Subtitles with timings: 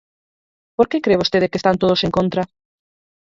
[0.75, 2.43] ¿Por que cre vostede que están todos en contra?